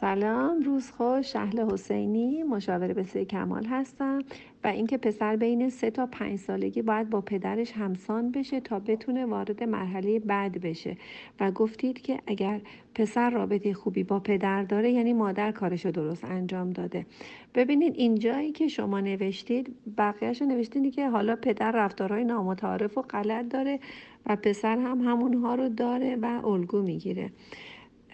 سلام 0.00 0.62
روز 0.62 0.90
خوش. 0.90 1.32
شهل 1.32 1.72
حسینی 1.72 2.42
مشاور 2.42 2.92
بسیار 2.92 3.24
کمال 3.24 3.64
هستم 3.64 4.18
و 4.64 4.66
اینکه 4.66 4.96
پسر 4.96 5.36
بین 5.36 5.70
سه 5.70 5.90
تا 5.90 6.06
پنج 6.06 6.38
سالگی 6.38 6.82
باید 6.82 7.10
با 7.10 7.20
پدرش 7.20 7.72
همسان 7.72 8.30
بشه 8.30 8.60
تا 8.60 8.78
بتونه 8.78 9.26
وارد 9.26 9.62
مرحله 9.62 10.18
بعد 10.18 10.60
بشه. 10.60 10.96
و 11.40 11.50
گفتید 11.50 12.02
که 12.02 12.20
اگر 12.26 12.60
پسر 12.94 13.30
رابطه 13.30 13.74
خوبی 13.74 14.02
با 14.02 14.20
پدر 14.20 14.62
داره 14.62 14.90
یعنی 14.90 15.12
مادر 15.12 15.52
کارشو 15.52 15.90
درست 15.90 16.24
انجام 16.24 16.70
داده. 16.70 17.06
ببینید 17.54 17.94
اینجایی 17.96 18.52
که 18.52 18.68
شما 18.68 19.00
نوشتید 19.00 19.74
بقیهش 19.98 20.42
نوشتید 20.42 20.94
که 20.94 21.08
حالا 21.08 21.36
پدر 21.36 21.70
رفتارهای 21.70 22.24
نامتعارف 22.24 22.98
و 22.98 23.02
غلط 23.02 23.48
داره 23.48 23.80
و 24.26 24.36
پسر 24.36 24.78
هم 24.78 25.00
همونها 25.00 25.54
رو 25.54 25.68
داره 25.68 26.16
و 26.16 26.46
الگو 26.46 26.82
می‌گیره. 26.82 27.30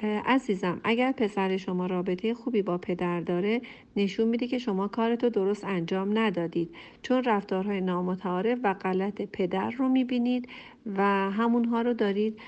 عزیزم 0.03 0.81
اگر 0.85 1.13
پسر 1.13 1.57
شما 1.57 1.87
رابطه 1.87 2.35
خوبی 2.35 2.63
با 2.63 2.79
پدر 2.79 3.21
داره 3.21 3.61
نشون 3.97 4.29
میده 4.29 4.47
که 4.47 4.59
شما 4.59 4.89
کارتو 4.89 5.29
درست 5.29 5.65
انجام 5.65 6.19
ندادید. 6.19 6.75
چون 7.03 7.25
رفتارهای 7.25 7.81
نامتعارف 7.81 8.59
و 8.65 8.75
غلط 8.75 9.23
پدر 9.23 9.71
رو 9.71 9.89
می‌بینید 9.89 10.49
و 10.87 11.03
همونها 11.31 11.83
رو 11.83 11.95
دارید 11.95 12.39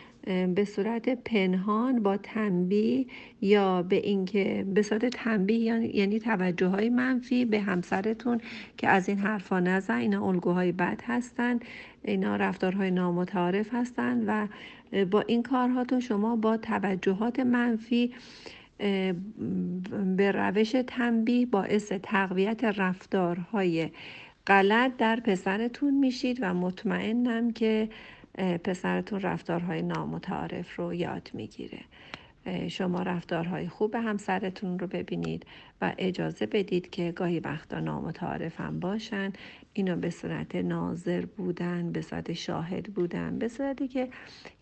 به 0.55 0.65
صورت 0.65 1.09
پنهان 1.09 2.03
با 2.03 2.17
تنبیه 2.17 3.07
یا 3.41 3.83
به 3.83 3.97
اینکه 3.97 4.67
به 4.75 4.83
صورت 4.83 5.07
تنبیه 5.07 5.97
یعنی 5.97 6.19
توجه 6.19 6.67
های 6.67 6.89
منفی 6.89 7.45
به 7.45 7.61
همسرتون 7.61 8.41
که 8.77 8.89
از 8.89 9.09
این 9.09 9.19
حرفا 9.19 9.61
نزن. 9.61 9.99
اینا 9.99 10.27
الگوهای 10.29 10.73
بد 10.73 11.01
هستند 11.05 11.65
اینا 12.05 12.37
رفتارهای 12.37 12.91
نامتعارف 12.91 13.75
هستند 13.75 14.25
و 14.27 14.47
با 15.05 15.21
این 15.21 15.43
کارهاتون 15.43 16.01
شما 16.01 16.37
با 16.37 16.57
توجهات 16.57 17.41
منفی 17.41 18.15
به 20.17 20.33
روش 20.33 20.75
تنبیه 20.87 21.47
باعث 21.47 21.93
تقویت 22.03 22.65
رفتارهای 22.65 23.91
غلط 24.47 24.97
در 24.97 25.21
پسرتون 25.21 25.95
میشید 25.95 26.39
و 26.41 26.55
مطمئنم 26.55 27.51
که 27.51 27.89
پسرتون 28.65 29.21
رفتارهای 29.21 29.83
نامتعارف 29.83 30.77
رو 30.77 30.95
یاد 30.95 31.31
می‌گیره. 31.35 31.81
شما 32.69 33.03
رفتارهای 33.03 33.69
خوب 33.69 33.95
همسرتون 33.95 34.79
رو 34.79 34.87
ببینید 34.87 35.47
و 35.81 35.95
اجازه 35.99 36.47
بدید 36.47 36.91
که 36.91 37.13
گاهی 37.13 37.41
وقتا 37.41 37.81
نامتعارف 37.81 38.61
هم 38.61 38.81
باشن. 38.81 39.33
اینو 39.73 39.97
به 39.97 40.11
صورت 40.11 40.57
ناظر 40.57 41.25
بودن 41.27 41.93
به 41.93 42.03
صورت 42.03 42.33
شاهد 42.33 42.87
بودن 42.87 43.39
به 43.39 43.49
صورتی 43.49 43.89
که 43.89 44.09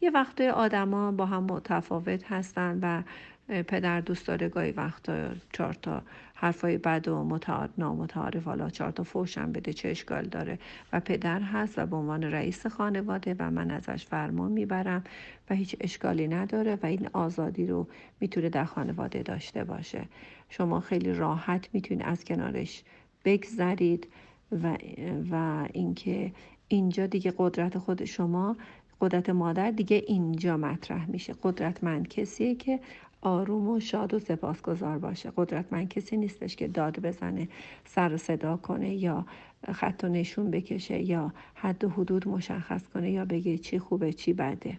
یه 0.01 0.11
وقتای 0.11 0.51
آدما 0.51 1.13
با 1.13 1.27
هم 1.27 1.43
متفاوت 1.43 2.33
هستن 2.33 2.79
و 2.83 3.03
پدر 3.49 4.01
دوست 4.01 4.27
داره 4.27 4.49
گاهی 4.49 4.71
وقتا 4.71 5.29
چهار 5.53 5.75
تا 5.75 6.03
حرفای 6.35 6.79
بد 6.79 7.09
و 7.09 7.25
متعارف 7.25 7.71
نامتعارف 7.79 8.45
حالا 8.45 8.71
چهار 8.71 8.91
تا 8.91 9.03
فوشم 9.03 9.53
بده 9.53 9.73
چه 9.73 9.89
اشکال 9.89 10.25
داره. 10.25 10.59
و 10.93 11.01
پدر 11.01 11.41
هست 11.41 11.79
و 11.79 11.87
به 11.87 11.97
عنوان 11.97 12.23
رئیس 12.23 12.67
خانواده 12.67 13.37
و 13.39 13.51
من 13.51 13.71
ازش 13.71 14.07
فرمان 14.07 14.53
می‌برم 14.53 15.05
و 15.51 15.55
هیچ 15.55 15.77
اشکالی 15.81 16.29
نداره 16.29 16.79
و 16.83 16.87
این 16.87 17.09
آزادی 17.13 17.67
رو 17.67 17.89
می‌تونه 18.21 18.49
در 18.49 18.65
خانواده 18.65 19.23
داشته 19.23 19.65
باشه. 19.65 20.05
شما 20.49 20.81
خیلی 20.81 21.13
راحت 21.13 21.69
می‌تونید 21.73 22.07
از 22.07 22.25
کنارش 22.25 22.83
بگذرید 23.25 24.07
و, 24.53 24.77
و 25.31 25.67
اینکه 25.73 26.33
اینجا 26.69 27.07
دیگه 27.07 27.33
قدرت 27.39 27.79
خود 27.79 28.05
شما 28.05 28.57
قدرت 29.01 29.31
مادر 29.31 29.71
دیگه 29.71 30.03
اینجا 30.07 30.57
مطرح 30.57 31.11
میشه. 31.11 31.35
قدرتمند 31.43 32.09
کسیه 32.09 32.55
که 32.55 32.81
آروم 33.21 33.69
و 33.69 33.81
شاد 33.81 34.15
و 34.15 34.19
سپاسگزار 34.19 34.99
باشه. 34.99 35.33
قدرتمند 35.37 35.89
کسی 35.89 36.17
نیستش 36.17 36.57
که 36.57 36.69
داد 36.69 37.01
بزنه 37.01 37.49
سر 37.85 38.15
و 38.15 38.17
صدا 38.17 38.57
کنه 38.57 38.95
یا 38.95 39.27
خط 39.73 40.05
و 40.05 40.09
نشون 40.09 40.51
بکشه 40.51 41.03
یا 41.03 41.33
حد 41.55 41.85
و 41.85 41.89
حدود 41.89 42.29
مشخص 42.29 42.83
کنه 42.95 43.11
یا 43.11 43.25
بگه 43.25 43.59
چی 43.59 43.79
خوبه 43.79 44.13
چی 44.13 44.33
بده. 44.33 44.79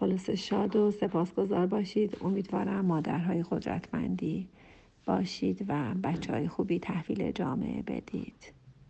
خلاصه 0.00 0.36
شاد 0.36 0.76
و 0.76 0.90
سپاسگزار 0.90 1.66
باشید. 1.66 2.16
امیدوارم 2.20 2.84
مادرهای 2.84 3.44
قدرتمندی 3.50 4.48
باشید 5.06 5.64
و 5.68 5.94
بچه 5.94 6.32
های 6.32 6.48
خوبی 6.48 6.78
تحویل 6.78 7.32
جامعه 7.32 7.82
بدید. 7.82 8.57